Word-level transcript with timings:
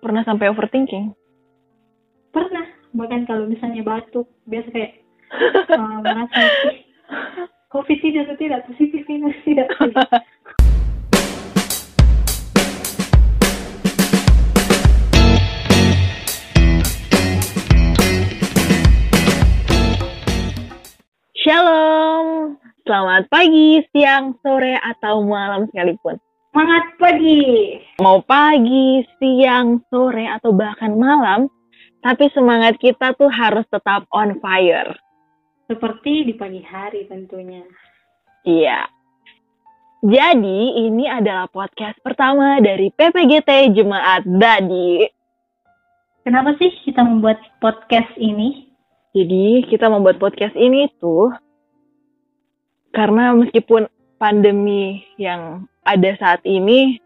pernah 0.00 0.24
sampai 0.24 0.48
overthinking? 0.48 1.12
Pernah. 2.32 2.66
Bahkan 2.96 3.28
kalau 3.28 3.44
misalnya 3.46 3.84
batuk, 3.84 4.26
biasa 4.48 4.72
kayak 4.72 5.04
uh, 5.76 6.00
merasa 6.04 6.40
COVID 7.70 7.98
tidak 8.02 8.26
atau 8.26 8.36
tidak, 8.40 8.66
positif 8.66 9.04
ini 9.06 9.30
tidak. 9.46 9.68
Shalom, 21.40 22.58
selamat 22.84 23.30
pagi, 23.30 23.84
siang, 23.94 24.34
sore, 24.42 24.76
atau 24.80 25.22
malam 25.22 25.70
sekalipun. 25.70 26.18
Semangat 26.50 26.98
pagi. 26.98 27.78
Mau 28.02 28.26
pagi, 28.26 29.06
siang, 29.22 29.86
sore, 29.86 30.26
atau 30.26 30.50
bahkan 30.50 30.98
malam, 30.98 31.46
tapi 32.02 32.26
semangat 32.34 32.74
kita 32.82 33.14
tuh 33.14 33.30
harus 33.30 33.62
tetap 33.70 34.02
on 34.10 34.34
fire. 34.42 34.90
Seperti 35.70 36.26
di 36.26 36.34
pagi 36.34 36.58
hari 36.58 37.06
tentunya. 37.06 37.62
Iya. 38.42 38.90
Jadi 40.02 40.90
ini 40.90 41.06
adalah 41.06 41.46
podcast 41.46 42.02
pertama 42.02 42.58
dari 42.58 42.90
PPGT 42.98 43.70
Jemaat 43.70 44.26
Dadi. 44.26 45.06
Kenapa 46.26 46.58
sih 46.58 46.74
kita 46.82 47.06
membuat 47.06 47.38
podcast 47.62 48.10
ini? 48.18 48.74
Jadi 49.14 49.70
kita 49.70 49.86
membuat 49.86 50.18
podcast 50.18 50.58
ini 50.58 50.90
tuh 50.98 51.30
karena 52.90 53.38
meskipun 53.38 53.86
pandemi 54.20 55.00
yang 55.16 55.64
ada 55.80 56.12
saat 56.20 56.44
ini 56.44 57.00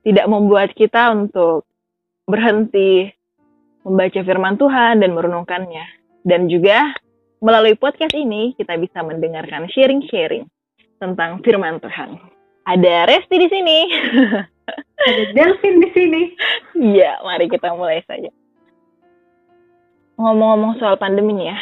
tidak 0.00 0.24
membuat 0.32 0.72
kita 0.72 1.12
untuk 1.12 1.68
berhenti 2.24 3.12
membaca 3.84 4.20
firman 4.24 4.56
Tuhan 4.56 5.04
dan 5.04 5.12
merenungkannya. 5.12 5.84
Dan 6.24 6.48
juga 6.48 6.88
melalui 7.44 7.76
podcast 7.76 8.16
ini 8.16 8.56
kita 8.56 8.80
bisa 8.80 9.04
mendengarkan 9.04 9.68
sharing-sharing 9.68 10.48
tentang 10.96 11.44
firman 11.44 11.76
Tuhan. 11.84 12.16
Ada 12.64 13.12
Resti 13.12 13.36
di 13.36 13.48
sini. 13.52 13.78
Ada 15.08 15.24
Delvin 15.36 15.84
di 15.84 15.88
sini. 15.92 16.22
Iya, 16.80 17.20
mari 17.20 17.44
kita 17.52 17.76
mulai 17.76 18.00
saja. 18.08 18.32
Ngomong-ngomong 20.16 20.80
soal 20.80 20.96
pandemi 20.96 21.44
ya. 21.44 21.60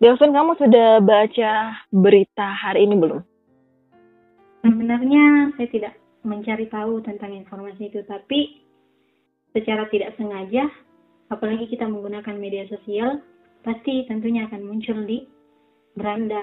Delvin, 0.00 0.32
kamu 0.32 0.56
sudah 0.56 1.04
baca 1.04 1.52
berita 1.92 2.48
hari 2.48 2.88
ini 2.88 2.96
belum? 2.96 3.20
Sebenarnya 4.66 5.54
saya 5.54 5.68
tidak 5.70 5.94
mencari 6.26 6.66
tahu 6.66 6.98
tentang 7.06 7.30
informasi 7.30 7.86
itu, 7.86 8.02
tapi 8.02 8.66
secara 9.54 9.86
tidak 9.94 10.18
sengaja, 10.18 10.66
apalagi 11.30 11.70
kita 11.70 11.86
menggunakan 11.86 12.34
media 12.34 12.66
sosial, 12.66 13.22
pasti 13.62 14.02
tentunya 14.10 14.50
akan 14.50 14.66
muncul 14.66 15.06
di 15.06 15.22
beranda. 15.94 16.42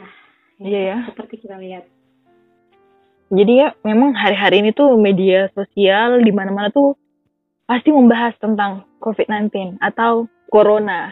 Iya 0.64 0.80
ya. 0.80 0.98
Seperti 1.12 1.44
kita 1.44 1.60
lihat. 1.60 1.84
Jadi 3.34 3.54
ya 3.66 3.74
memang 3.82 4.14
hari-hari 4.14 4.62
ini 4.62 4.72
tuh 4.72 4.94
media 4.96 5.50
sosial 5.58 6.22
di 6.22 6.30
mana-mana 6.30 6.70
tuh 6.70 6.94
pasti 7.66 7.90
membahas 7.90 8.38
tentang 8.38 8.86
COVID-19 9.02 9.82
atau 9.82 10.30
corona. 10.54 11.12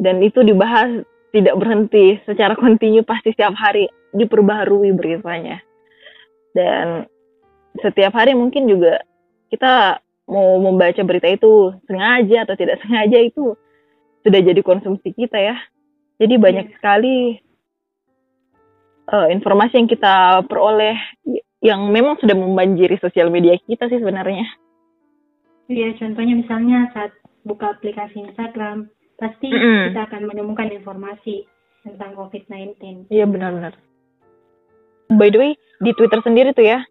Dan 0.00 0.24
itu 0.24 0.40
dibahas 0.40 1.04
tidak 1.36 1.54
berhenti 1.60 2.16
secara 2.24 2.56
kontinu 2.56 3.04
pasti 3.04 3.36
setiap 3.36 3.52
hari 3.60 3.92
diperbaharui 4.16 4.96
beritanya. 4.96 5.65
Dan 6.56 7.04
setiap 7.84 8.16
hari 8.16 8.32
mungkin 8.32 8.64
juga 8.64 9.04
kita 9.52 10.00
mau 10.26 10.56
membaca 10.58 10.98
berita 11.04 11.28
itu 11.28 11.76
sengaja 11.84 12.48
atau 12.48 12.56
tidak 12.56 12.80
sengaja 12.82 13.20
itu 13.20 13.52
sudah 14.24 14.40
jadi 14.40 14.60
konsumsi 14.64 15.12
kita 15.12 15.36
ya. 15.36 15.56
Jadi 16.16 16.34
banyak 16.40 16.72
sekali 16.80 17.36
uh, 19.12 19.28
informasi 19.28 19.84
yang 19.84 19.88
kita 19.90 20.42
peroleh 20.48 20.96
yang 21.60 21.92
memang 21.92 22.16
sudah 22.18 22.32
membanjiri 22.32 22.96
sosial 22.98 23.28
media 23.28 23.54
kita 23.68 23.86
sih 23.92 24.00
sebenarnya. 24.00 24.48
Iya, 25.66 25.98
contohnya 25.98 26.34
misalnya 26.38 26.78
saat 26.94 27.12
buka 27.42 27.74
aplikasi 27.74 28.22
Instagram, 28.22 28.86
pasti 29.18 29.50
Mm 29.50 29.60
-mm. 29.60 29.82
kita 29.90 30.00
akan 30.10 30.22
menemukan 30.30 30.68
informasi 30.70 31.46
tentang 31.82 32.14
COVID-19. 32.14 33.10
Iya 33.10 33.26
benar-benar. 33.26 33.74
By 35.12 35.30
the 35.30 35.38
way, 35.38 35.52
di 35.82 35.90
Twitter 35.94 36.18
sendiri 36.24 36.50
tuh 36.56 36.66
ya, 36.66 36.82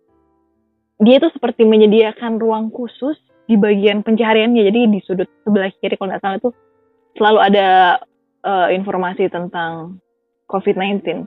dia 1.03 1.17
tuh 1.19 1.31
seperti 1.35 1.67
menyediakan 1.67 2.39
ruang 2.39 2.71
khusus 2.71 3.19
di 3.45 3.59
bagian 3.59 4.01
pencahariannya. 4.01 4.63
Jadi 4.63 4.79
di 4.87 4.99
sudut 5.03 5.27
sebelah 5.43 5.71
kiri 5.83 5.99
kalau 5.99 6.09
nggak 6.15 6.23
salah 6.23 6.39
tuh 6.39 6.53
selalu 7.19 7.39
ada 7.43 7.67
uh, 8.47 8.67
informasi 8.71 9.27
tentang 9.27 9.99
COVID-19, 10.47 11.25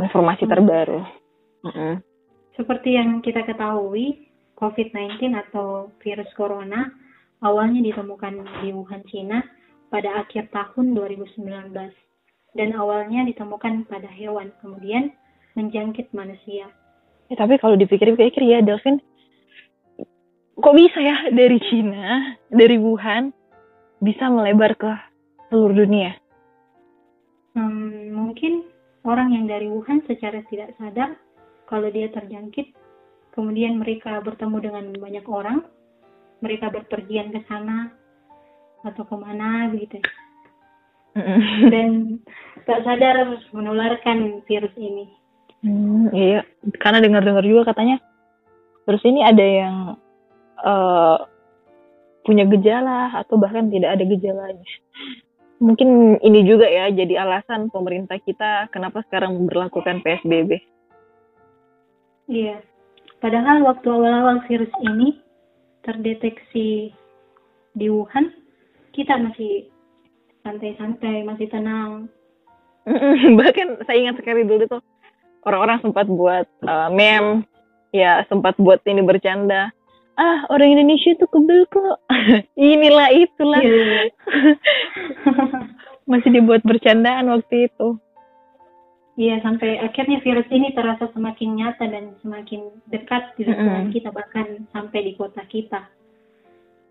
informasi 0.00 0.44
Hmm. 0.48 0.52
terbaru. 0.52 1.00
Mm-mm. 1.62 1.94
Seperti 2.58 2.98
yang 2.98 3.22
kita 3.22 3.46
ketahui, 3.46 4.28
COVID-19 4.58 5.34
atau 5.34 5.94
virus 6.02 6.28
corona 6.34 6.90
awalnya 7.42 7.82
ditemukan 7.82 8.62
di 8.62 8.70
Wuhan, 8.70 9.02
Cina 9.10 9.42
pada 9.90 10.22
akhir 10.22 10.54
tahun 10.54 10.94
2019 10.94 11.74
dan 12.54 12.68
awalnya 12.76 13.26
ditemukan 13.26 13.88
pada 13.90 14.08
hewan, 14.08 14.54
kemudian 14.60 15.10
menjangkit 15.54 16.12
manusia. 16.16 16.68
Ya, 17.28 17.34
tapi 17.36 17.56
kalau 17.56 17.76
dipikir-pikir 17.80 18.42
ya, 18.44 18.60
Delvin, 18.60 19.00
kok 20.58 20.74
bisa 20.76 20.98
ya 21.00 21.32
dari 21.32 21.58
Cina, 21.68 22.36
dari 22.52 22.76
Wuhan, 22.76 23.32
bisa 24.04 24.28
melebar 24.28 24.76
ke 24.76 24.92
seluruh 25.48 25.86
dunia? 25.86 26.12
Hmm, 27.56 28.12
mungkin 28.16 28.64
orang 29.04 29.32
yang 29.32 29.44
dari 29.48 29.68
Wuhan 29.68 30.04
secara 30.08 30.44
tidak 30.48 30.72
sadar 30.80 31.16
kalau 31.68 31.88
dia 31.88 32.08
terjangkit, 32.12 32.72
kemudian 33.32 33.80
mereka 33.80 34.20
bertemu 34.20 34.56
dengan 34.60 34.84
banyak 34.96 35.26
orang, 35.28 35.64
mereka 36.44 36.68
berpergian 36.68 37.32
ke 37.32 37.40
sana 37.48 37.92
atau 38.82 39.06
ke 39.06 39.16
mana 39.16 39.70
begitu, 39.70 40.02
dan 41.72 42.18
tak 42.66 42.82
sadar 42.82 43.40
menularkan 43.54 44.42
virus 44.44 44.74
ini. 44.76 45.21
Hmm, 45.62 46.10
iya, 46.10 46.42
karena 46.82 46.98
dengar-dengar 46.98 47.46
juga 47.46 47.70
katanya 47.70 48.02
terus 48.82 49.02
ini 49.06 49.22
ada 49.22 49.46
yang 49.46 49.76
eh, 50.58 51.18
punya 52.26 52.46
gejala 52.50 53.14
atau 53.14 53.38
bahkan 53.38 53.70
tidak 53.70 53.98
ada 53.98 54.04
gejalanya. 54.06 54.66
Mungkin 55.62 56.18
ini 56.18 56.42
juga 56.42 56.66
ya 56.66 56.90
jadi 56.90 57.22
alasan 57.22 57.70
pemerintah 57.70 58.18
kita 58.18 58.66
kenapa 58.74 59.06
sekarang 59.06 59.38
memperlakukan 59.38 60.02
PSBB. 60.02 60.58
Iya. 62.26 62.58
Padahal 63.22 63.62
waktu 63.62 63.86
awal-awal 63.86 64.42
virus 64.50 64.70
ini 64.82 65.22
terdeteksi 65.86 66.90
di 67.78 67.86
Wuhan, 67.86 68.34
kita 68.90 69.14
masih 69.14 69.70
santai-santai, 70.42 71.22
masih 71.22 71.46
tenang. 71.46 72.10
Bahkan 73.38 73.86
saya 73.86 73.98
ingat 73.98 74.18
sekali 74.18 74.42
dulu 74.42 74.66
tuh 74.66 74.82
orang-orang 75.46 75.78
sempat 75.82 76.06
buat 76.08 76.46
eh, 76.46 76.88
meme, 76.90 77.46
ya 77.94 78.24
sempat 78.26 78.56
buat 78.58 78.80
ini 78.86 79.02
bercanda. 79.04 79.70
Ah 80.16 80.44
orang 80.52 80.76
Indonesia 80.76 81.16
tuh 81.16 81.28
kebel 81.30 81.64
kok. 81.72 81.96
Inilah 82.58 83.08
itulah. 83.16 83.60
Iya. 83.62 84.12
Masih 86.10 86.30
dibuat 86.34 86.60
bercandaan 86.66 87.30
waktu 87.30 87.70
itu. 87.70 87.96
Iya, 89.12 89.44
sampai 89.44 89.76
akhirnya 89.76 90.24
virus 90.24 90.48
ini 90.48 90.72
terasa 90.72 91.04
semakin 91.12 91.60
nyata 91.60 91.84
dan 91.84 92.16
semakin 92.24 92.72
dekat 92.88 93.36
di 93.36 93.44
lingkungan 93.44 93.92
Mm-mm. 93.92 93.94
kita, 93.94 94.08
bahkan 94.08 94.64
sampai 94.72 95.04
di 95.04 95.12
kota 95.20 95.44
kita. 95.52 95.84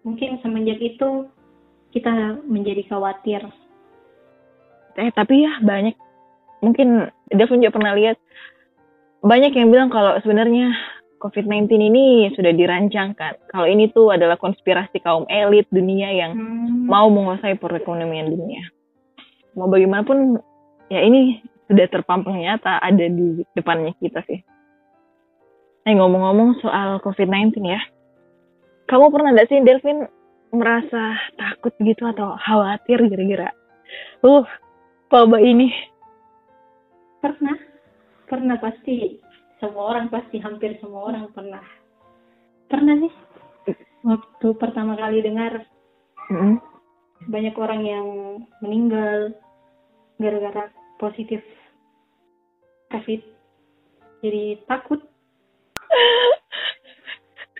Mungkin 0.05 0.37
semenjak 0.45 0.77
itu 0.77 1.25
kita 1.89 2.37
menjadi 2.45 2.85
khawatir. 2.93 3.41
Eh 5.01 5.09
tapi 5.17 5.49
ya 5.49 5.57
banyak 5.65 5.97
mungkin 6.61 7.09
Devin 7.33 7.61
juga 7.61 7.75
pernah 7.75 7.93
lihat 7.97 8.17
banyak 9.21 9.53
yang 9.53 9.69
bilang 9.69 9.89
kalau 9.93 10.17
sebenarnya 10.21 10.73
COVID-19 11.21 11.69
ini 11.77 12.05
sudah 12.33 12.49
dirancangkan. 12.49 13.37
Kalau 13.53 13.69
ini 13.69 13.93
tuh 13.93 14.09
adalah 14.09 14.41
konspirasi 14.41 14.97
kaum 15.05 15.29
elit 15.29 15.69
dunia 15.69 16.09
yang 16.09 16.33
Hmm, 16.33 16.89
mau 16.89 17.05
menguasai 17.13 17.61
perekonomian 17.61 18.33
dunia. 18.33 18.65
Mau 19.53 19.69
bagaimanapun 19.69 20.41
ya 20.89 21.05
ini 21.05 21.37
sudah 21.69 21.85
terpampang 21.87 22.41
nyata 22.41 22.81
ada 22.81 23.05
di 23.05 23.45
depannya 23.53 23.93
kita 24.01 24.25
sih. 24.25 24.41
Eh 25.85 25.93
ngomong-ngomong 25.93 26.57
soal 26.65 26.97
COVID-19 27.05 27.61
ya. 27.69 27.81
Kamu 28.89 29.13
pernah 29.13 29.37
nggak 29.37 29.49
sih 29.53 29.61
Delvin 29.61 30.09
merasa 30.51 31.15
takut 31.39 31.71
gitu 31.79 32.03
atau 32.09 32.35
khawatir 32.35 32.99
gara-gara 33.07 33.55
uh 34.25 34.45
wabah 35.13 35.39
ini? 35.39 35.71
Pernah, 37.21 37.57
pernah 38.27 38.57
pasti. 38.57 39.21
Semua 39.61 39.93
orang 39.93 40.09
pasti, 40.09 40.41
hampir 40.41 40.73
semua 40.81 41.13
orang 41.13 41.29
pernah. 41.31 41.61
Pernah 42.67 42.95
sih. 42.97 43.13
waktu 44.01 44.57
pertama 44.57 44.97
kali 44.97 45.21
dengar 45.21 45.61
Mm-mm. 46.33 46.57
banyak 47.29 47.53
orang 47.53 47.85
yang 47.85 48.07
meninggal 48.65 49.37
gara-gara 50.17 50.73
positif 50.97 51.45
COVID. 52.89 53.21
Jadi 54.25 54.57
takut. 54.65 55.05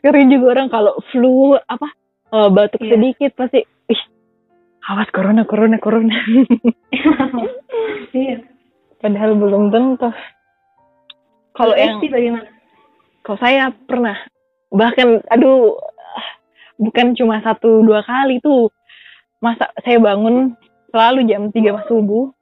Sekarang 0.02 0.34
juga 0.34 0.46
orang 0.58 0.68
kalau 0.74 0.98
flu 1.14 1.54
apa 1.62 1.88
eh, 2.34 2.50
batuk 2.50 2.82
Iya. 2.82 2.90
sedikit 2.98 3.32
pasti 3.38 3.62
ih 3.62 4.02
awas 4.90 5.10
corona 5.14 5.46
corona 5.46 5.78
corona. 5.78 6.18
iya. 8.18 8.42
Padahal 9.02 9.34
belum 9.34 9.74
tentu. 9.74 10.10
Kalau 11.58 11.76
yang 11.76 12.00
bagaimana? 12.00 12.62
kalau 13.22 13.38
saya 13.38 13.70
pernah 13.86 14.18
bahkan 14.74 15.22
aduh 15.30 15.78
bukan 16.82 17.14
cuma 17.14 17.44
satu 17.44 17.86
dua 17.86 18.02
kali 18.02 18.42
tuh 18.42 18.74
masa 19.44 19.70
saya 19.86 20.02
bangun 20.02 20.58
selalu 20.90 21.30
jam 21.30 21.50
3 21.54 21.90
subuh 21.90 22.34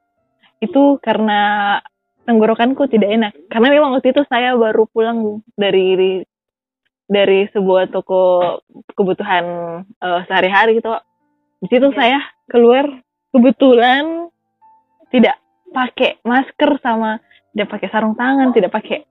itu 0.60 1.00
karena 1.04 1.80
tenggorokanku 2.28 2.88
tidak 2.88 3.10
enak 3.12 3.34
karena 3.50 3.68
memang 3.72 3.96
waktu 3.98 4.12
itu 4.12 4.24
saya 4.28 4.56
baru 4.56 4.86
pulang 4.92 5.42
dari 5.58 6.24
dari 7.10 7.50
sebuah 7.50 7.90
toko 7.90 8.56
kebutuhan 8.94 9.46
eh, 9.84 10.22
sehari-hari 10.30 10.78
gitu 10.80 10.94
di 11.60 11.68
situ 11.68 11.88
Iya. 11.92 11.98
saya 11.98 12.20
keluar 12.48 12.86
kebetulan 13.34 14.30
tidak 15.10 15.39
pakai 15.72 16.22
masker 16.26 16.82
sama 16.82 17.22
tidak 17.54 17.70
pakai 17.74 17.88
sarung 17.90 18.16
tangan 18.18 18.54
tidak 18.54 18.72
pakai 18.74 19.06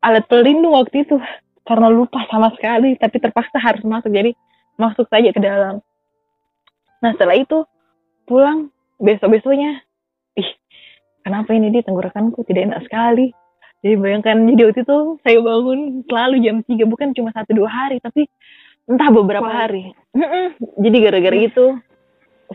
alat 0.00 0.24
pelindung 0.26 0.74
waktu 0.74 1.04
itu. 1.06 1.16
Karena 1.60 1.86
lupa 1.92 2.24
sama 2.26 2.50
sekali 2.56 2.98
tapi 2.98 3.22
terpaksa 3.22 3.60
harus 3.62 3.84
masuk. 3.86 4.10
Jadi 4.10 4.34
masuk 4.74 5.06
saja 5.06 5.30
ke 5.30 5.38
dalam. 5.38 5.78
Nah 7.04 7.10
setelah 7.14 7.36
itu 7.38 7.62
pulang 8.26 8.72
besok 9.00 9.32
besoknya 9.32 9.80
ih 10.36 10.50
kenapa 11.24 11.52
ini 11.56 11.70
di 11.72 11.80
tenggorokanku 11.84 12.42
tidak 12.48 12.70
enak 12.70 12.80
sekali. 12.88 13.30
Jadi 13.80 13.94
bayangkan 13.96 14.36
jadi 14.44 14.62
waktu 14.68 14.80
itu 14.84 14.98
saya 15.24 15.38
bangun 15.40 16.04
selalu 16.04 16.36
jam 16.44 16.56
3 16.64 16.84
bukan 16.84 17.08
cuma 17.16 17.32
satu 17.32 17.56
dua 17.56 17.70
hari 17.70 17.96
tapi 18.02 18.28
entah 18.84 19.08
beberapa 19.08 19.46
Wow. 19.46 19.56
hari. 19.56 19.94
Jadi 20.84 20.96
gara-gara 21.00 21.38
itu 21.38 21.78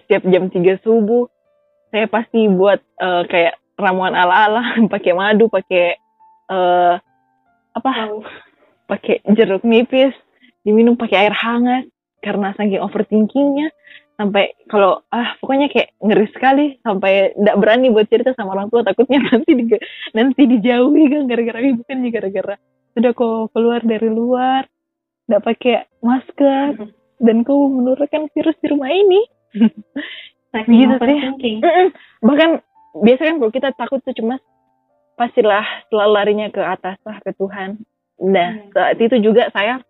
setiap 0.05 0.21
jam 0.29 0.51
3 0.51 0.77
subuh 0.85 1.25
saya 1.95 2.11
pasti 2.11 2.51
buat 2.51 2.83
eh, 2.83 3.23
kayak 3.31 3.55
ramuan 3.79 4.11
ala-ala 4.11 4.75
pakai 4.93 5.15
madu 5.15 5.47
pakai 5.47 5.95
eh 6.51 6.95
apa? 7.75 7.91
Pakai 8.85 9.23
jeruk 9.31 9.63
nipis 9.63 10.13
diminum 10.67 10.99
pakai 10.99 11.25
air 11.25 11.35
hangat 11.35 11.87
karena 12.19 12.51
saking 12.57 12.83
overthinkingnya 12.83 13.71
sampai 14.15 14.55
kalau 14.71 15.03
ah 15.11 15.35
pokoknya 15.43 15.67
kayak 15.67 15.91
ngeri 15.99 16.27
sekali 16.31 16.65
sampai 16.81 17.35
tidak 17.35 17.55
berani 17.59 17.91
buat 17.91 18.07
cerita 18.07 18.31
sama 18.33 18.55
orang 18.55 18.71
tua 18.71 18.81
takutnya 18.81 19.19
nanti 19.29 19.51
di, 19.53 19.63
nanti 20.15 20.41
dijauhi 20.47 21.03
kan 21.11 21.23
gara-gara 21.27 21.59
ini 21.59 21.73
bukan 21.79 22.05
ya 22.07 22.09
gara-gara 22.15 22.55
sudah 22.95 23.11
kok 23.11 23.51
keluar 23.51 23.81
dari 23.83 24.09
luar 24.09 24.63
tidak 25.27 25.41
pakai 25.43 25.75
masker 25.99 26.71
dan 27.19 27.37
kau 27.43 27.67
menurunkan 27.67 28.31
virus 28.31 28.57
di 28.63 28.67
rumah 28.71 28.89
ini 28.89 29.21
Saking 30.55 30.71
Gitu 30.71 30.95
sih. 31.03 31.55
bahkan 32.23 32.63
biasa 32.95 33.21
kan 33.27 33.35
kalau 33.43 33.51
kita 33.51 33.69
takut 33.75 33.99
tuh 33.99 34.15
cemas 34.15 34.39
pastilah 35.19 35.63
selalu 35.91 36.11
larinya 36.15 36.47
ke 36.47 36.63
atas 36.63 36.95
lah 37.03 37.19
ke 37.19 37.35
Tuhan. 37.35 37.83
Nah 38.23 38.49
Hmm. 38.55 38.71
saat 38.71 38.97
itu 38.99 39.19
juga 39.19 39.51
saya 39.51 39.83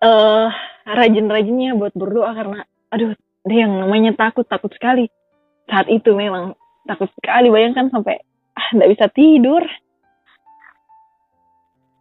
eh 0.00 0.48
rajin-rajinnya 0.86 1.76
buat 1.76 1.92
berdoa 1.92 2.32
karena 2.32 2.64
aduh 2.92 3.12
deh 3.44 3.56
yang 3.56 3.76
namanya 3.76 4.16
takut 4.16 4.48
takut 4.48 4.72
sekali. 4.72 5.08
Saat 5.68 5.92
itu 5.92 6.16
memang 6.16 6.56
takut 6.88 7.12
sekali. 7.20 7.52
Bayangkan 7.52 7.92
sampai 7.92 8.20
ah 8.56 8.68
nggak 8.72 8.90
bisa 8.96 9.06
tidur. 9.12 9.64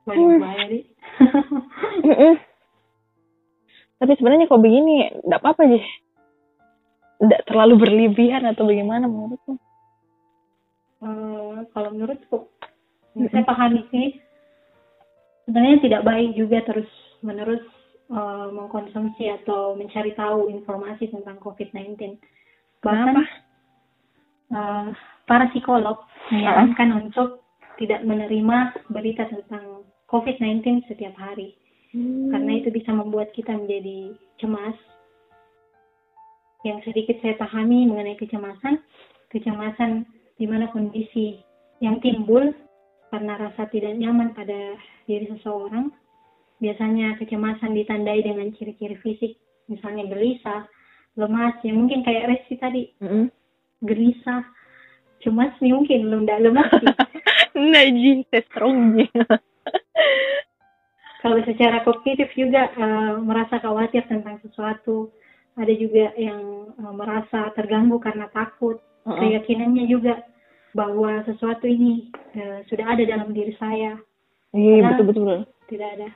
Banyak 0.05 0.39
Hmm. 2.05 2.35
tapi 3.95 4.11
sebenarnya 4.19 4.45
kok 4.45 4.61
begini 4.61 5.07
nggak 5.23 5.39
apa-apa 5.41 5.65
sih 5.71 5.83
nggak 7.21 7.43
terlalu 7.47 7.75
berlebihan 7.79 8.43
atau 8.47 8.67
bagaimana 8.67 9.07
menurutmu? 9.07 9.55
Eh, 11.05 11.57
kalau 11.75 11.89
menurutku, 11.93 12.49
saya 13.29 13.43
pahami 13.45 13.85
sih, 13.93 14.17
sebenarnya 15.45 15.77
tidak 15.85 16.01
baik 16.07 16.33
juga 16.33 16.63
terus 16.65 16.89
menerus 17.21 17.61
eh, 18.09 18.47
mengkonsumsi 18.49 19.29
atau 19.43 19.77
mencari 19.77 20.17
tahu 20.17 20.49
informasi 20.49 21.13
tentang 21.13 21.37
COVID-19. 21.43 22.17
Bahkan 22.81 23.15
eh, 24.55 24.87
para 25.29 25.45
psikolog 25.53 26.01
menyarankan 26.33 27.05
untuk 27.05 27.45
tidak 27.75 28.01
menerima 28.07 28.87
berita 28.89 29.27
tentang 29.27 29.83
COVID-19 30.07 30.87
setiap 30.87 31.11
hari, 31.19 31.59
karena 32.31 32.61
itu 32.61 32.71
bisa 32.71 32.95
membuat 32.95 33.35
kita 33.35 33.51
menjadi 33.51 34.15
cemas. 34.39 34.77
Yang 36.65 36.89
sedikit 36.89 37.21
saya 37.21 37.37
pahami 37.37 37.85
mengenai 37.85 38.17
kecemasan, 38.17 38.81
kecemasan 39.29 40.09
di 40.41 40.49
mana 40.49 40.65
kondisi 40.73 41.37
yang 41.77 42.01
timbul 42.01 42.49
karena 43.13 43.37
rasa 43.37 43.69
tidak 43.69 43.93
nyaman 43.93 44.33
pada 44.33 44.73
diri 45.05 45.29
seseorang. 45.29 45.93
Biasanya 46.57 47.21
kecemasan 47.21 47.77
ditandai 47.77 48.25
dengan 48.25 48.49
ciri-ciri 48.57 48.97
fisik, 48.97 49.37
misalnya 49.69 50.09
gelisah, 50.09 50.65
lemas, 51.13 51.53
ya 51.61 51.69
mungkin 51.75 52.01
kayak 52.01 52.33
Resi 52.33 52.57
tadi, 52.57 52.89
Mm-mm. 52.97 53.29
gelisah, 53.85 54.41
cemas 55.21 55.53
nih 55.61 55.75
mungkin 55.75 56.09
belum 56.09 56.21
tidak 56.25 56.41
lemas 56.49 56.69
sih. 56.81 56.95
Ji. 58.01 58.25
Kalau 61.21 61.39
secara 61.45 61.81
kognitif 61.85 62.29
juga 62.33 62.73
eh, 62.73 63.13
merasa 63.21 63.61
khawatir 63.61 64.05
tentang 64.09 64.41
sesuatu, 64.41 65.13
ada 65.55 65.73
juga 65.73 66.11
yang 66.15 66.41
eh, 66.75 66.93
merasa 66.93 67.51
terganggu 67.55 67.97
karena 67.97 68.27
takut, 68.29 68.79
Mm-mm. 69.03 69.15
keyakinannya 69.15 69.85
juga 69.87 70.23
bahwa 70.71 71.23
sesuatu 71.23 71.63
ini 71.63 72.11
eh, 72.35 72.63
sudah 72.67 72.85
ada 72.85 73.03
dalam 73.03 73.31
diri 73.31 73.55
saya, 73.55 73.95
Iya, 74.51 74.87
betul 74.91 75.05
betul. 75.11 75.39
tidak 75.67 75.89
ada. 75.99 76.09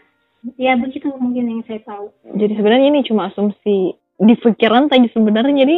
Ya 0.55 0.71
begitu 0.75 1.11
mungkin 1.15 1.51
yang 1.51 1.61
saya 1.67 1.83
tahu. 1.83 2.15
Jadi 2.35 2.55
sebenarnya 2.55 2.87
ini 2.87 3.03
cuma 3.03 3.27
asumsi 3.27 3.91
di 4.19 4.33
pikiran 4.35 4.87
saja 4.87 5.07
sebenarnya 5.11 5.55
jadi 5.63 5.77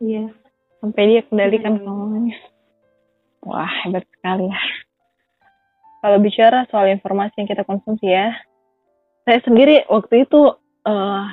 Iya. 0.00 0.24
sampai 0.80 1.02
dia 1.08 1.20
kendalikan 1.24 1.76
Hmm. 1.76 1.84
semuanya. 1.84 2.36
Wah, 3.42 3.68
hebat 3.84 4.04
sekali 4.08 4.48
ya. 4.48 4.60
Kalau 6.00 6.18
bicara 6.18 6.66
soal 6.66 6.90
informasi 6.90 7.38
yang 7.38 7.48
kita 7.48 7.62
konsumsi 7.62 8.06
ya, 8.06 8.34
saya 9.22 9.38
sendiri 9.40 9.86
waktu 9.86 10.26
itu 10.26 10.40
eh, 10.82 11.24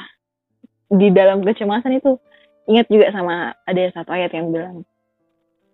di 0.89 1.13
dalam 1.13 1.45
kecemasan 1.45 2.01
itu 2.01 2.17
ingat 2.69 2.89
juga 2.89 3.13
sama 3.13 3.53
ada 3.65 3.81
satu 3.93 4.09
ayat 4.13 4.33
yang 4.33 4.49
bilang, 4.53 4.85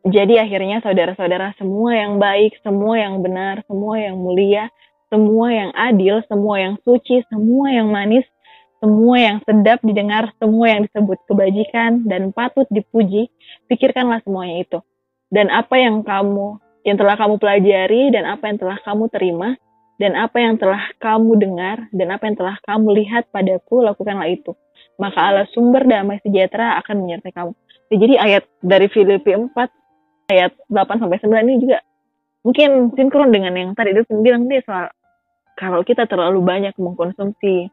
jadi 0.06 0.46
akhirnya 0.46 0.86
saudara-saudara 0.86 1.58
semua 1.58 1.98
yang 1.98 2.22
baik, 2.22 2.62
semua 2.62 2.94
yang 3.02 3.26
benar, 3.26 3.66
semua 3.66 3.98
yang 3.98 4.22
mulia, 4.22 4.70
semua 5.10 5.50
yang 5.50 5.72
adil, 5.74 6.22
semua 6.30 6.62
yang 6.62 6.76
suci, 6.86 7.26
semua 7.26 7.74
yang 7.74 7.90
manis, 7.90 8.22
semua 8.78 9.18
yang 9.18 9.38
sedap 9.50 9.82
didengar, 9.82 10.30
semua 10.38 10.78
yang 10.78 10.86
disebut 10.86 11.18
kebajikan 11.26 12.06
dan 12.06 12.30
patut 12.30 12.70
dipuji, 12.70 13.34
pikirkanlah 13.66 14.22
semuanya 14.22 14.62
itu. 14.62 14.80
Dan 15.34 15.50
apa 15.50 15.74
yang 15.74 16.06
kamu 16.06 16.62
yang 16.86 17.02
telah 17.02 17.18
kamu 17.18 17.42
pelajari 17.42 18.14
dan 18.14 18.30
apa 18.30 18.46
yang 18.46 18.62
telah 18.62 18.78
kamu 18.86 19.10
terima 19.10 19.58
dan 19.98 20.14
apa 20.14 20.38
yang 20.38 20.62
telah 20.62 20.86
kamu 21.02 21.32
dengar 21.42 21.90
dan 21.90 22.14
apa 22.14 22.30
yang 22.30 22.38
telah 22.38 22.56
kamu 22.62 22.88
lihat 23.02 23.26
padaku 23.34 23.82
lakukanlah 23.82 24.30
itu. 24.30 24.54
Maka 24.96 25.20
Allah 25.20 25.46
sumber 25.52 25.84
damai 25.84 26.24
sejahtera 26.24 26.80
akan 26.80 27.04
menyertai 27.04 27.34
kamu. 27.36 27.52
Ya, 27.92 27.96
Jadi 28.00 28.14
ayat 28.16 28.44
dari 28.64 28.88
Filipi 28.88 29.32
4 29.36 29.52
ayat 30.32 30.52
8 30.72 31.02
sampai 31.04 31.20
9 31.22 31.46
ini 31.46 31.62
juga 31.62 31.78
mungkin 32.42 32.94
sinkron 32.94 33.30
dengan 33.30 33.54
yang 33.54 33.72
tadi 33.74 33.94
itu 33.94 34.06
bilang 34.22 34.46
dia 34.50 34.62
soal 34.66 34.90
kalau 35.58 35.82
kita 35.82 36.06
terlalu 36.06 36.42
banyak 36.42 36.74
mengkonsumsi 36.78 37.70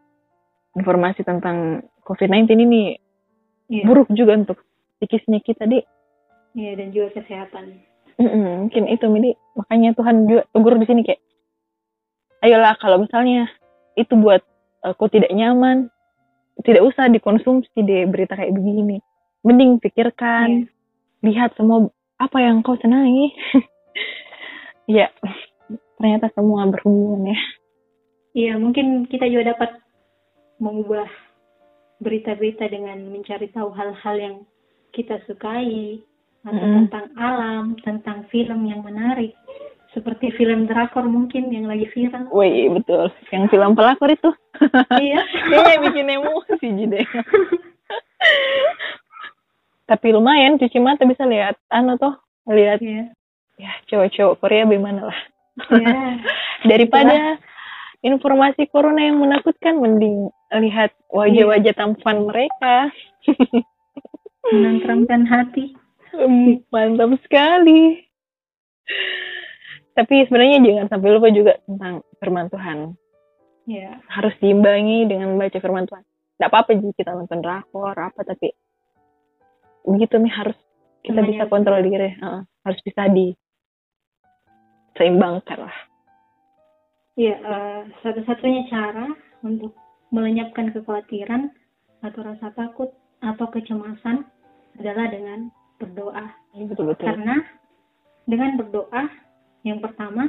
informasi 0.75 1.25
tentang 1.25 1.85
COVID-19 2.05 2.49
ini 2.57 2.83
Iya. 3.73 3.88
buruk 3.88 4.12
juga 4.12 4.37
untuk 4.37 4.59
psikisnya 5.00 5.41
kita 5.41 5.64
di 5.64 5.81
Iya 6.52 6.76
dan 6.76 6.93
juga 6.93 7.17
kesehatan. 7.17 7.81
Mm-mm, 8.21 8.69
mungkin 8.69 8.85
itu 8.93 9.07
Midi 9.09 9.33
makanya 9.57 9.97
Tuhan 9.97 10.29
juga 10.29 10.45
tegur 10.52 10.76
di 10.76 10.85
sini 10.85 11.00
kayak 11.00 11.21
ayolah 12.45 12.76
kalau 12.76 13.00
misalnya 13.00 13.49
itu 13.97 14.12
buat 14.21 14.45
kau 15.00 15.09
tidak 15.09 15.33
nyaman 15.33 15.88
tidak 16.62 16.83
usah 16.87 17.11
dikonsumsi 17.11 17.76
deh 17.83 18.07
berita 18.09 18.38
kayak 18.38 18.54
begini 18.54 18.99
mending 19.42 19.83
pikirkan 19.83 20.71
lihat 21.23 21.54
semua 21.59 21.90
apa 22.19 22.38
yang 22.38 22.62
kau 22.62 22.78
senangi 22.78 23.35
ya 24.99 25.11
ternyata 25.99 26.31
semua 26.35 26.66
berhubungan 26.71 27.35
ya 27.35 27.38
Iya, 28.33 28.57
mungkin 28.57 29.04
kita 29.12 29.28
juga 29.28 29.52
dapat 29.52 29.76
mengubah 30.57 31.04
berita-berita 32.00 32.64
dengan 32.73 33.12
mencari 33.12 33.52
tahu 33.52 33.69
hal-hal 33.76 34.16
yang 34.16 34.37
kita 34.97 35.21
sukai 35.28 36.00
atau 36.42 36.57
Mm-mm. 36.57 36.88
tentang 36.88 37.07
alam, 37.21 37.64
tentang 37.85 38.25
film 38.33 38.66
yang 38.66 38.81
menarik. 38.81 39.37
Seperti 39.93 40.33
film 40.33 40.65
drakor 40.65 41.05
mungkin 41.05 41.53
yang 41.53 41.69
lagi 41.69 41.85
viral. 41.93 42.25
Wih, 42.33 42.73
betul. 42.81 43.13
Yang 43.29 43.53
film 43.53 43.77
pelakor 43.77 44.09
itu. 44.09 44.33
iya. 45.05 45.21
Kayaknya 45.53 45.77
bikin 45.85 46.09
emosi 46.17 46.69
jadi. 46.81 47.01
Tapi 49.93 50.07
lumayan 50.17 50.57
cuci 50.57 50.81
mata 50.81 51.05
bisa 51.05 51.29
lihat 51.29 51.61
anu 51.69 52.01
tuh, 52.01 52.17
lihat 52.49 52.81
Iya. 52.81 53.13
ya 53.61 53.73
cowok-cowok 53.93 54.41
Korea 54.41 54.65
bagaimana 54.65 55.13
lah. 55.13 55.19
Iya. 55.77 55.97
Daripada 56.73 57.37
informasi 58.01 58.73
corona 58.73 59.05
yang 59.05 59.21
menakutkan 59.21 59.77
mending 59.77 60.33
lihat 60.57 60.97
wajah-wajah 61.13 61.77
tampan 61.77 62.25
mereka. 62.25 62.89
Menenteramkan 64.49 65.29
hati. 65.29 65.77
Mantap 66.73 67.13
sekali. 67.29 68.09
Tapi 69.93 70.25
sebenarnya 70.25 70.59
jangan 70.65 70.87
sampai 70.89 71.09
lupa 71.13 71.29
juga 71.29 71.53
tentang 71.69 72.01
firman 72.17 72.49
Tuhan. 72.49 72.79
Iya. 73.69 74.01
Harus 74.09 74.35
diimbangi 74.41 75.07
dengan 75.07 75.37
membaca 75.37 75.59
firman 75.61 75.85
Tuhan. 75.85 76.03
Tidak 76.03 76.49
apa-apa 76.49 76.71
jika 76.75 76.93
kita 76.97 77.11
nonton 77.15 77.39
drakor 77.45 77.95
apa 77.95 78.21
tapi 78.25 78.51
begitu 79.87 80.15
nih 80.19 80.33
harus 80.33 80.59
kita 81.03 81.21
bisa 81.23 81.45
harus- 81.45 81.53
kontrol 81.53 81.83
diri. 81.83 82.15
Heeh, 82.17 82.43
harus 82.47 82.81
bisa 82.83 83.03
di 83.13 83.37
seimbangkan 84.97 85.59
lah. 85.69 85.77
Iya, 87.13 87.37
eh, 87.37 87.81
satu-satunya 88.01 88.73
cara 88.73 89.13
untuk 89.45 89.77
melenyapkan 90.09 90.73
kekhawatiran 90.73 91.53
atau 92.01 92.21
rasa 92.25 92.49
takut 92.57 92.89
atau 93.21 93.47
kecemasan 93.53 94.25
adalah 94.81 95.07
dengan 95.13 95.53
berdoa. 95.77 96.27
Iya, 96.57 96.65
Betul-betul. 96.73 97.05
Karena 97.05 97.37
dengan 98.25 98.51
berdoa, 98.57 99.03
yang 99.62 99.78
pertama, 99.78 100.26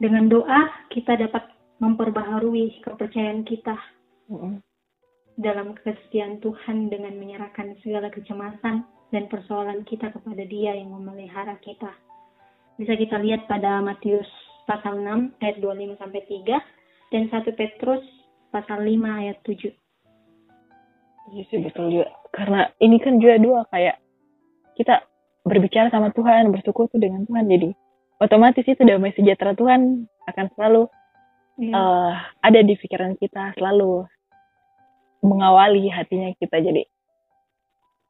dengan 0.00 0.28
doa 0.28 0.68
kita 0.90 1.16
dapat 1.16 1.44
memperbaharui 1.78 2.80
kepercayaan 2.80 3.44
kita 3.44 3.76
Mm-mm. 4.32 4.60
dalam 5.36 5.76
kesetiaan 5.76 6.40
Tuhan 6.40 6.88
dengan 6.88 7.14
menyerahkan 7.20 7.76
segala 7.84 8.08
kecemasan 8.08 8.84
dan 9.12 9.24
persoalan 9.28 9.84
kita 9.84 10.10
kepada 10.10 10.42
Dia 10.48 10.74
yang 10.74 10.90
memelihara 10.90 11.54
kita. 11.60 11.92
Bisa 12.80 12.98
kita 12.98 13.20
lihat 13.22 13.46
pada 13.46 13.78
Matius 13.84 14.26
pasal 14.66 15.04
6 15.04 15.38
ayat 15.44 15.56
25 15.60 16.00
sampai 16.00 16.22
3 16.26 17.12
dan 17.12 17.22
1 17.30 17.54
Petrus 17.54 18.02
pasal 18.50 18.82
5 18.82 19.20
ayat 19.20 19.38
7. 19.46 19.70
Iya 21.32 21.42
sih 21.48 21.58
betul 21.62 21.92
juga. 21.92 22.08
Karena 22.34 22.68
ini 22.82 22.98
kan 23.00 23.16
juga 23.16 23.40
dua 23.40 23.60
kayak 23.70 23.96
kita 24.76 25.06
berbicara 25.46 25.88
sama 25.88 26.10
Tuhan, 26.12 26.50
bersyukur 26.50 26.90
tuh 26.90 27.00
dengan 27.00 27.24
Tuhan. 27.24 27.46
Jadi 27.48 27.70
otomatis 28.22 28.64
itu 28.66 28.82
damai 28.84 29.14
sejahtera 29.16 29.54
Tuhan 29.54 30.06
akan 30.30 30.46
selalu 30.54 30.86
Iya. 31.54 31.70
eh, 31.70 32.12
ada 32.42 32.60
di 32.66 32.74
pikiran 32.74 33.14
kita, 33.14 33.54
selalu 33.54 34.02
mengawali 35.22 35.86
hatinya 35.86 36.34
kita. 36.42 36.58
Jadi 36.58 36.82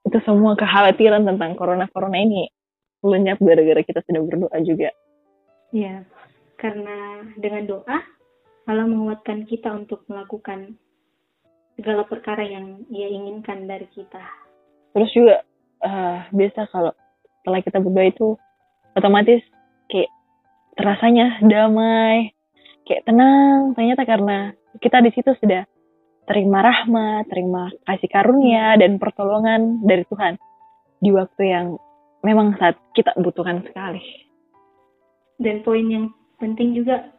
itu 0.05 0.19
semua 0.25 0.57
kekhawatiran 0.57 1.25
tentang 1.29 1.53
corona-corona 1.57 2.19
ini 2.21 2.49
lenyap 3.05 3.37
gara-gara 3.45 3.85
kita 3.85 4.01
sudah 4.09 4.23
berdoa 4.25 4.59
juga. 4.65 4.89
Iya. 5.77 6.09
Karena 6.57 7.21
dengan 7.37 7.69
doa 7.69 7.99
Allah 8.65 8.89
menguatkan 8.89 9.45
kita 9.45 9.69
untuk 9.77 10.09
melakukan 10.09 10.81
segala 11.77 12.09
perkara 12.09 12.41
yang 12.49 12.89
Ia 12.89 13.13
inginkan 13.13 13.69
dari 13.69 13.85
kita. 13.93 14.25
Terus 14.97 15.11
juga 15.13 15.45
eh, 15.85 16.19
biasa 16.33 16.65
kalau 16.73 16.97
setelah 17.45 17.61
kita 17.61 17.79
berdoa 17.85 18.09
itu 18.09 18.29
otomatis 18.97 19.45
terasanya 20.75 21.40
damai, 21.43 22.35
kayak 22.87 23.07
tenang. 23.09 23.73
Ternyata 23.75 24.02
karena 24.07 24.38
kita 24.78 25.00
di 25.00 25.11
situ 25.14 25.33
sudah 25.38 25.64
terima 26.25 26.64
rahmat, 26.64 27.28
terima 27.28 27.71
kasih 27.85 28.09
karunia 28.11 28.76
dan 28.81 28.97
pertolongan 28.97 29.85
dari 29.85 30.04
Tuhan 30.09 30.40
di 31.00 31.11
waktu 31.12 31.43
yang 31.45 31.66
memang 32.25 32.57
saat 32.57 32.81
kita 32.97 33.12
butuhkan 33.21 33.61
sekali. 33.69 34.00
Dan 35.37 35.61
poin 35.66 35.85
yang 35.85 36.07
penting 36.40 36.73
juga 36.73 37.12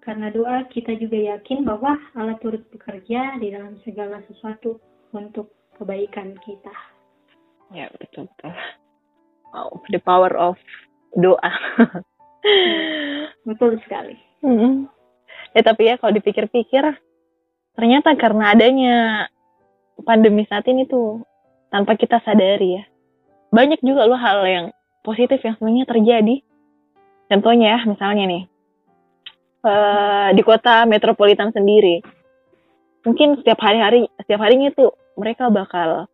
karena 0.00 0.32
doa 0.32 0.64
kita 0.68 0.96
juga 0.96 1.16
yakin 1.36 1.64
bahwa 1.64 1.96
Allah 2.16 2.36
turut 2.40 2.64
bekerja 2.72 3.36
di 3.40 3.52
dalam 3.52 3.76
segala 3.84 4.20
sesuatu 4.28 4.80
untuk 5.12 5.52
kebaikan 5.76 6.36
kita. 6.44 6.74
Ya 7.70 7.86
betul 7.96 8.26
betul. 8.36 8.52
Wow, 9.50 9.82
the 9.90 10.00
power 10.02 10.32
of 10.34 10.56
doa. 11.16 11.52
Betul 13.48 13.80
sekali. 13.84 14.16
Mm-mm. 14.40 14.88
Ya 15.52 15.62
tapi 15.66 15.90
ya 15.90 15.98
kalau 15.98 16.14
dipikir-pikir 16.14 16.84
ternyata 17.74 18.14
karena 18.18 18.54
adanya 18.54 18.96
pandemi 20.04 20.46
saat 20.46 20.66
ini 20.68 20.86
tuh 20.88 21.22
tanpa 21.70 21.94
kita 21.94 22.18
sadari 22.24 22.80
ya 22.80 22.84
banyak 23.50 23.82
juga 23.82 24.06
loh 24.06 24.18
hal 24.18 24.46
yang 24.46 24.66
positif 25.02 25.42
yang 25.42 25.58
sebenarnya 25.58 25.86
terjadi. 25.90 26.36
Contohnya 27.30 27.78
ya 27.78 27.80
misalnya 27.86 28.24
nih 28.26 28.44
eh, 29.66 30.28
di 30.34 30.42
kota 30.42 30.86
metropolitan 30.86 31.54
sendiri 31.54 32.02
mungkin 33.06 33.40
setiap 33.40 33.58
hari-hari 33.64 34.06
setiap 34.22 34.40
harinya 34.44 34.70
tuh 34.76 34.92
mereka 35.16 35.48
bakal 35.48 36.10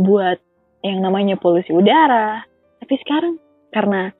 buat 0.00 0.38
yang 0.82 0.98
namanya 1.00 1.38
polusi 1.38 1.70
udara. 1.70 2.42
Tapi 2.82 2.94
sekarang 3.06 3.38
karena 3.70 4.10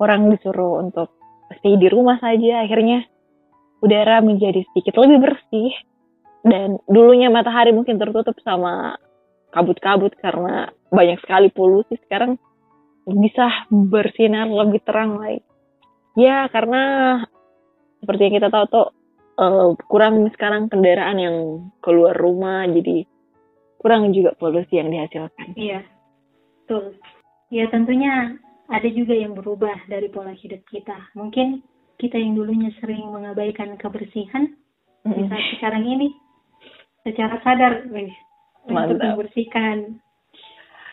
orang 0.00 0.32
disuruh 0.32 0.82
untuk 0.82 1.12
stay 1.60 1.78
di 1.78 1.88
rumah 1.88 2.18
saja 2.18 2.66
akhirnya 2.66 3.06
udara 3.80 4.24
menjadi 4.24 4.64
sedikit 4.72 4.98
lebih 5.00 5.30
bersih. 5.30 5.72
Dan 6.46 6.78
dulunya 6.86 7.26
matahari 7.26 7.74
mungkin 7.74 7.98
tertutup 7.98 8.38
sama 8.46 8.94
kabut-kabut 9.50 10.14
karena 10.22 10.70
banyak 10.94 11.18
sekali 11.18 11.50
polusi. 11.50 11.98
Sekarang 12.06 12.38
bisa 13.06 13.66
bersinar 13.70 14.46
lebih 14.46 14.78
terang 14.86 15.18
lagi. 15.18 15.42
Ya 16.14 16.46
karena 16.48 17.22
seperti 17.98 18.30
yang 18.30 18.34
kita 18.38 18.48
tahu 18.54 18.64
tuh 18.70 18.86
eh, 19.42 19.68
kurang 19.90 20.22
sekarang 20.38 20.70
kendaraan 20.70 21.18
yang 21.18 21.36
keluar 21.82 22.14
rumah 22.14 22.62
jadi 22.70 23.02
kurang 23.82 24.14
juga 24.14 24.34
polusi 24.38 24.78
yang 24.78 24.90
dihasilkan. 24.90 25.54
Iya, 25.54 25.82
betul. 26.62 26.98
Ya 27.50 27.70
tentunya 27.70 28.34
ada 28.66 28.88
juga 28.90 29.14
yang 29.14 29.38
berubah 29.38 29.86
dari 29.86 30.10
pola 30.10 30.34
hidup 30.34 30.62
kita. 30.66 30.96
Mungkin 31.14 31.62
kita 31.96 32.18
yang 32.18 32.36
dulunya 32.36 32.70
sering 32.82 33.08
mengabaikan 33.08 33.78
kebersihan, 33.78 34.52
saat 35.06 35.44
sekarang 35.56 35.86
ini 35.86 36.12
secara 37.06 37.38
sadar 37.46 37.86
wih, 37.88 38.10
untuk 38.66 38.98
membersihkan. 38.98 40.02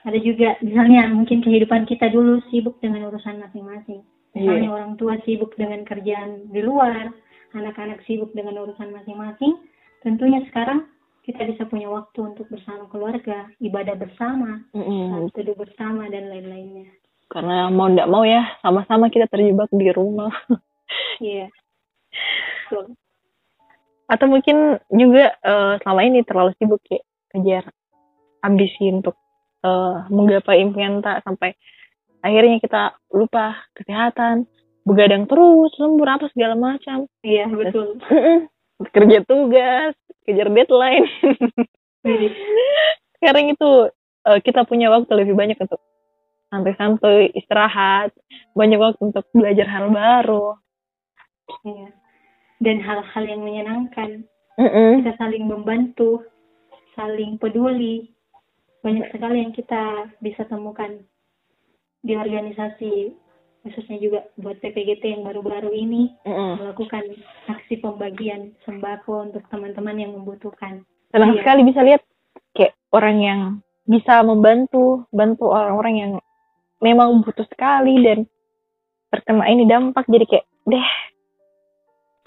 Ada 0.04 0.20
juga 0.20 0.60
misalnya 0.62 1.10
mungkin 1.10 1.42
kehidupan 1.42 1.88
kita 1.88 2.12
dulu 2.12 2.44
sibuk 2.52 2.78
dengan 2.84 3.08
urusan 3.10 3.40
masing-masing. 3.40 4.04
Misalnya 4.36 4.70
Iya. 4.70 4.76
orang 4.76 4.92
tua 5.00 5.16
sibuk 5.24 5.56
dengan 5.56 5.86
kerjaan 5.88 6.52
di 6.52 6.62
luar, 6.62 7.14
anak-anak 7.54 8.04
sibuk 8.04 8.34
dengan 8.36 8.60
urusan 8.68 8.92
masing-masing. 8.92 9.64
Tentunya 10.04 10.44
sekarang 10.52 10.90
kita 11.24 11.48
bisa 11.48 11.64
punya 11.72 11.88
waktu 11.88 12.20
untuk 12.20 12.52
bersama 12.52 12.84
keluarga, 12.92 13.48
ibadah 13.64 13.96
bersama, 13.96 14.60
Mm-mm. 14.76 15.08
saat 15.08 15.24
teduh 15.40 15.56
bersama 15.56 16.12
dan 16.12 16.28
lain-lainnya. 16.28 16.92
Karena 17.34 17.74
mau 17.74 17.90
ndak 17.90 18.06
mau 18.06 18.22
ya 18.22 18.46
sama-sama 18.62 19.10
kita 19.10 19.26
terjebak 19.26 19.68
di 19.74 19.90
rumah 19.90 20.30
Iya. 21.20 21.50
Betul. 22.70 22.94
atau 24.06 24.26
mungkin 24.30 24.58
juga 24.94 25.34
eh, 25.42 25.74
selama 25.82 26.02
ini 26.06 26.22
terlalu 26.22 26.54
sibuk 26.62 26.84
ya 26.86 27.02
kejar 27.34 27.66
ambisi 28.46 28.94
untuk 28.94 29.18
eh, 29.66 29.98
menggapai 30.14 30.62
impian 30.62 31.02
tak 31.02 31.26
sampai 31.26 31.58
akhirnya 32.22 32.62
kita 32.62 32.84
lupa 33.10 33.58
kesehatan 33.74 34.46
begadang 34.86 35.26
terus 35.26 35.74
lembur 35.82 36.06
apa 36.06 36.30
segala 36.30 36.54
macam 36.54 37.10
Iya, 37.26 37.50
betul. 37.50 37.98
kerja 38.94 39.24
tugas 39.26 39.96
kejar 40.28 40.48
deadline 40.52 41.08
Widih. 42.04 42.32
sekarang 43.18 43.46
itu 43.50 43.70
eh, 44.28 44.40
kita 44.44 44.68
punya 44.68 44.94
waktu 44.94 45.10
lebih 45.16 45.34
banyak 45.34 45.58
untuk 45.58 45.82
santai-santai 46.54 47.34
istirahat 47.34 48.14
banyak 48.54 48.78
waktu 48.78 49.02
untuk 49.10 49.26
belajar 49.34 49.66
hal 49.66 49.90
baru 49.90 50.54
Iya. 51.64 51.90
Dan 52.64 52.80
hal-hal 52.80 53.24
yang 53.28 53.44
menyenangkan, 53.44 54.24
Mm-mm. 54.56 55.04
kita 55.04 55.12
saling 55.20 55.44
membantu, 55.44 56.24
saling 56.96 57.36
peduli. 57.36 58.16
Banyak 58.84 59.12
sekali 59.16 59.44
yang 59.44 59.52
kita 59.56 60.12
bisa 60.20 60.44
temukan 60.48 61.04
di 62.04 62.20
organisasi 62.20 63.16
khususnya 63.64 63.96
juga 63.96 64.28
buat 64.36 64.60
PPGT 64.60 65.08
yang 65.08 65.24
baru-baru 65.24 65.72
ini 65.72 66.12
Mm-mm. 66.28 66.60
melakukan 66.60 67.16
aksi 67.48 67.80
pembagian 67.80 68.52
sembako 68.68 69.32
untuk 69.32 69.44
teman-teman 69.48 69.96
yang 70.04 70.12
membutuhkan. 70.12 70.84
senang 71.16 71.32
Iya. 71.32 71.40
sekali 71.46 71.62
bisa 71.64 71.80
lihat 71.80 72.02
kayak 72.52 72.74
orang 72.92 73.18
yang 73.24 73.40
bisa 73.88 74.20
membantu 74.24 75.08
bantu 75.16 75.48
orang-orang 75.48 75.96
yang 75.96 76.12
memang 76.84 77.24
butuh 77.24 77.48
sekali 77.48 78.04
dan 78.04 78.28
terkena 79.08 79.48
ini 79.48 79.64
dampak. 79.64 80.04
Jadi 80.12 80.26
kayak 80.28 80.46
deh 80.68 80.88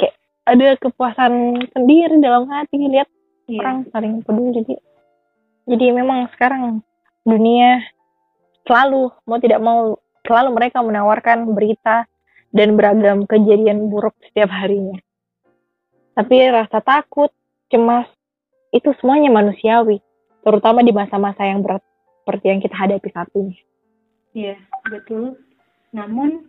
kayak 0.00 0.14
ada 0.48 0.68
kepuasan 0.80 1.60
sendiri 1.76 2.16
dalam 2.24 2.48
hati 2.48 2.80
lihat 2.80 3.12
Iya. 3.46 3.62
orang 3.62 3.78
saling 3.94 4.14
peduli. 4.26 4.58
Jadi 4.58 4.74
jadi 5.70 5.86
memang 5.94 6.26
sekarang 6.34 6.82
dunia 7.22 7.78
selalu 8.66 9.14
mau 9.22 9.38
tidak 9.38 9.60
mau 9.62 9.98
selalu 10.26 10.50
mereka 10.58 10.82
menawarkan 10.82 11.54
berita 11.54 12.10
dan 12.50 12.74
beragam 12.74 13.22
kejadian 13.30 13.86
buruk 13.86 14.14
setiap 14.30 14.50
harinya. 14.50 14.98
Tapi 16.18 16.34
rasa 16.50 16.82
takut 16.82 17.30
cemas 17.70 18.10
itu 18.74 18.90
semuanya 18.98 19.30
manusiawi 19.30 20.02
terutama 20.42 20.82
di 20.82 20.90
masa-masa 20.90 21.46
yang 21.46 21.62
berat 21.62 21.82
seperti 22.22 22.44
yang 22.50 22.60
kita 22.62 22.74
hadapi 22.74 23.08
saat 23.14 23.30
ini 23.38 23.54
Iya, 24.36 24.60
betul. 24.92 25.40
Namun 25.96 26.44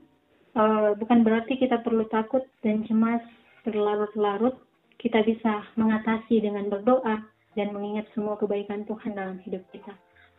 eh, 0.52 0.92
bukan 1.00 1.24
berarti 1.24 1.56
kita 1.56 1.80
perlu 1.88 2.04
takut 2.12 2.44
dan 2.60 2.84
cemas 2.84 3.24
berlarut-larut. 3.64 4.60
Kita 5.00 5.24
bisa 5.24 5.64
mengatasi 5.80 6.44
dengan 6.44 6.68
berdoa 6.68 7.24
dan 7.56 7.68
mengingat 7.72 8.12
semua 8.12 8.36
kebaikan 8.36 8.84
Tuhan 8.84 9.16
dalam 9.16 9.40
hidup 9.46 9.64
kita. 9.72 9.94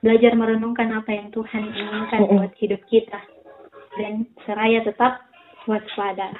Belajar 0.05 0.37
merenungkan 0.37 0.93
apa 0.93 1.11
yang 1.15 1.33
Tuhan 1.33 1.73
inginkan 1.73 2.21
buat 2.27 2.53
hidup 2.61 2.83
kita. 2.91 3.19
Dan 3.97 4.29
seraya 4.45 4.85
tetap 4.85 5.25
waspada. 5.67 6.31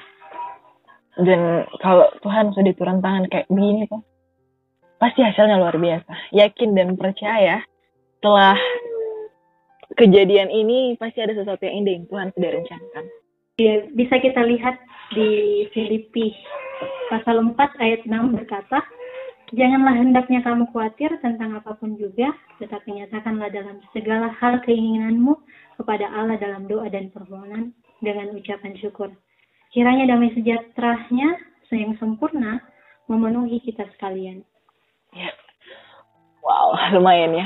dan 1.19 1.67
kalau 1.83 2.07
Tuhan 2.23 2.55
sudah 2.55 2.73
turun 2.79 3.03
tangan 3.03 3.27
kayak 3.27 3.49
begini 3.51 3.83
tuh 3.91 3.99
pasti 5.03 5.19
hasilnya 5.19 5.59
luar 5.59 5.75
biasa 5.75 6.11
yakin 6.31 6.75
dan 6.75 6.95
percaya 6.95 7.59
setelah 8.19 8.55
kejadian 9.97 10.49
ini 10.53 10.97
pasti 10.99 11.21
ada 11.23 11.33
sesuatu 11.33 11.65
yang 11.65 11.85
indah 11.85 11.93
yang 11.97 12.05
Tuhan 12.09 12.27
sudah 12.35 12.51
rencanakan 12.59 13.05
Ya, 13.59 13.83
bisa 13.91 14.23
kita 14.23 14.39
lihat 14.47 14.79
di 15.11 15.67
Filipi 15.75 16.31
pasal 17.11 17.43
4 17.43 17.59
ayat 17.83 18.07
6 18.07 18.31
berkata, 18.31 18.79
Janganlah 19.51 19.99
hendaknya 19.99 20.39
kamu 20.47 20.71
khawatir 20.71 21.11
tentang 21.19 21.59
apa 21.59 21.75
pun 21.75 21.99
juga, 21.99 22.31
tetapi 22.63 23.03
nyatakanlah 23.03 23.51
dalam 23.51 23.83
segala 23.91 24.31
hal 24.39 24.63
keinginanmu 24.63 25.35
kepada 25.75 26.07
Allah 26.07 26.39
dalam 26.39 26.71
doa 26.71 26.87
dan 26.87 27.11
permohonan 27.11 27.75
dengan 27.99 28.31
ucapan 28.31 28.79
syukur. 28.79 29.11
Kiranya 29.75 30.07
damai 30.07 30.31
sejahteranya 30.31 31.35
yang 31.75 31.99
sempurna 31.99 32.63
memenuhi 33.11 33.59
kita 33.59 33.85
sekalian. 33.97 34.45
ya 35.13 35.29
wow 36.45 36.73
lumayan 36.93 37.33
ya 37.33 37.45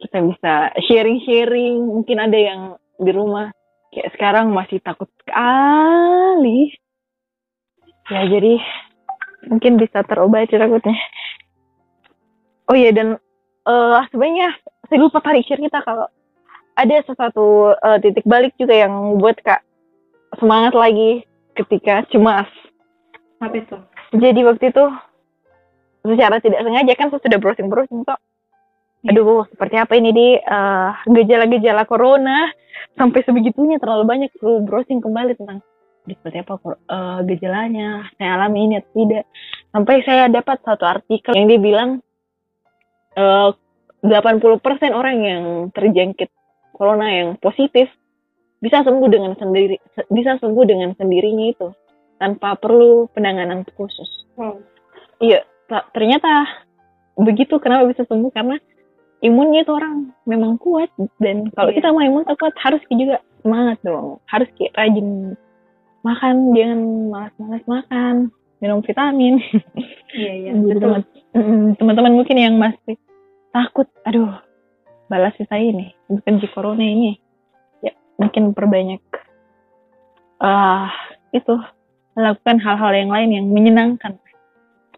kita 0.00 0.18
bisa 0.24 0.54
sharing-sharing. 0.88 1.78
Mungkin 1.80 2.16
ada 2.18 2.38
yang 2.38 2.60
di 2.96 3.12
rumah. 3.12 3.52
Kayak 3.90 4.12
sekarang 4.16 4.54
masih 4.54 4.78
takut 4.80 5.10
sekali. 5.22 6.72
Ya 8.10 8.26
jadi 8.26 8.58
mungkin 9.50 9.78
bisa 9.78 10.02
terobati 10.06 10.58
takutnya. 10.58 10.98
Oh 12.70 12.76
iya 12.78 12.94
dan 12.94 13.18
eh 13.66 14.02
sebenarnya 14.14 14.54
saya 14.86 14.98
lupa 14.98 15.18
tarik 15.22 15.46
share 15.46 15.62
kita. 15.62 15.82
Kalau 15.82 16.06
ada 16.78 16.96
sesuatu 17.04 17.74
eh, 17.74 17.98
titik 18.00 18.26
balik 18.26 18.54
juga 18.56 18.74
yang 18.78 19.18
buat 19.18 19.36
kak 19.42 19.62
semangat 20.38 20.74
lagi 20.74 21.26
ketika 21.58 22.06
cemas. 22.08 22.46
Apa 23.40 23.56
itu? 23.56 23.76
jadi 24.10 24.42
waktu 24.42 24.74
itu 24.74 24.84
secara 26.02 26.42
tidak 26.42 26.60
sengaja 26.66 26.92
kan 26.98 27.08
saya 27.14 27.22
sudah 27.22 27.38
browsing-browsing 27.38 28.02
kok. 28.02 28.20
Aduh, 29.08 29.48
seperti 29.48 29.76
apa 29.80 29.96
ini 29.96 30.10
di 30.12 30.28
eh, 30.36 30.90
gejala-gejala 31.08 31.88
corona 31.88 32.52
sampai 33.00 33.24
sebegitunya 33.24 33.80
terlalu 33.80 34.04
banyak 34.04 34.30
lu 34.44 34.60
browsing 34.68 35.00
kembali 35.00 35.40
tentang 35.40 35.64
"Ini 36.04 36.14
seperti 36.20 36.36
apa 36.44 36.52
eh, 36.68 37.18
gejalanya, 37.32 38.04
saya 38.20 38.30
alami 38.36 38.68
ini 38.68 38.74
atau 38.76 38.92
tidak. 38.92 39.24
Sampai 39.72 40.04
saya 40.04 40.28
dapat 40.28 40.60
satu 40.60 40.84
artikel 40.84 41.32
yang 41.32 41.48
dia 41.48 41.60
bilang 41.60 41.90
eh 43.16 43.50
80% 44.00 44.96
orang 44.96 45.16
yang 45.20 45.44
terjangkit 45.76 46.32
corona 46.72 47.08
yang 47.12 47.36
positif 47.36 47.88
bisa 48.60 48.80
sembuh 48.84 49.08
dengan 49.08 49.32
sendiri 49.36 49.76
bisa 50.08 50.36
sembuh 50.40 50.64
dengan 50.64 50.92
sendirinya 50.96 51.46
itu 51.52 51.68
tanpa 52.20 52.56
perlu 52.56 53.08
penanganan 53.12 53.64
khusus. 53.76 54.28
Wow. 54.36 54.60
Iya, 55.20 55.44
ta- 55.68 55.88
ternyata 55.92 56.48
begitu 57.16 57.56
kenapa 57.60 57.88
bisa 57.88 58.04
sembuh 58.04 58.32
karena 58.32 58.56
imunnya 59.20 59.62
itu 59.62 59.72
orang 59.72 60.12
memang 60.24 60.56
kuat 60.56 60.88
dan 61.18 61.48
kalau 61.52 61.70
Iya. 61.70 61.76
kita 61.80 61.88
mau 61.90 62.00
imun 62.00 62.24
kuat 62.26 62.54
harus 62.56 62.80
juga 62.88 63.20
semangat 63.40 63.78
dong 63.80 64.20
harus 64.26 64.48
kayak 64.56 64.72
rajin 64.74 65.36
makan 66.00 66.56
jangan 66.56 66.80
malas-malas 67.08 67.64
makan 67.64 68.14
minum 68.58 68.80
vitamin 68.80 69.40
Iya, 70.12 70.32
iya, 70.32 70.50
betul. 70.60 71.04
mm, 71.32 71.76
teman-teman 71.76 72.12
mungkin 72.14 72.36
yang 72.36 72.56
masih 72.56 72.96
takut 73.50 73.88
aduh 74.02 74.40
balas 75.06 75.36
sisa 75.36 75.56
ini 75.56 75.92
bukan 76.06 76.38
si 76.38 76.46
corona 76.48 76.80
ini 76.80 77.18
ya 77.80 77.92
mungkin 78.16 78.52
perbanyak 78.52 79.02
ah 80.40 80.88
itu 81.30 81.52
melakukan 82.12 82.56
hal-hal 82.58 82.92
yang 82.94 83.10
lain 83.10 83.30
yang 83.30 83.46
menyenangkan 83.46 84.16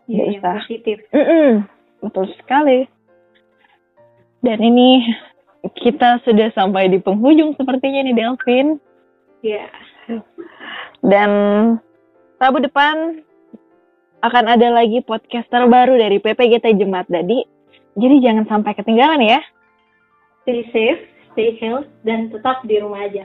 Iya, 0.02 0.35
yang 0.35 0.42
positif. 0.42 0.98
Mm-mm, 1.14 1.62
betul 2.02 2.26
sekali. 2.35 2.90
Dan 4.42 4.59
ini 4.59 5.07
kita 5.78 6.18
sudah 6.26 6.50
sampai 6.50 6.90
di 6.90 6.98
penghujung 6.98 7.55
sepertinya 7.55 8.02
nih 8.02 8.14
Delvin. 8.18 8.83
Iya. 9.46 9.70
Dan 10.98 11.31
Rabu 12.42 12.59
depan 12.59 13.22
akan 14.26 14.44
ada 14.50 14.68
lagi 14.74 14.98
podcast 15.07 15.46
terbaru 15.46 15.94
dari 15.94 16.18
PPGT 16.18 16.74
Jemaat 16.74 17.07
Dadi. 17.07 17.46
Jadi 17.94 18.16
jangan 18.18 18.50
sampai 18.50 18.74
ketinggalan 18.74 19.22
ya. 19.22 19.38
Stay 20.42 20.66
safe, 20.74 21.07
stay 21.31 21.55
health, 21.62 21.87
dan 22.02 22.26
tetap 22.35 22.66
di 22.66 22.83
rumah 22.83 23.07
aja. 23.07 23.22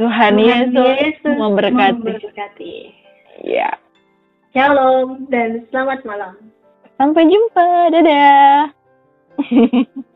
Tuhan, 0.00 0.40
Yesus, 0.40 1.20
memberkati. 1.24 2.00
memberkati. 2.00 2.74
Ya. 3.44 3.76
Shalom 4.56 5.28
dan 5.28 5.68
selamat 5.68 6.00
malam. 6.08 6.32
Sampai 6.96 7.28
jumpa. 7.28 7.92
Dadah. 7.92 8.72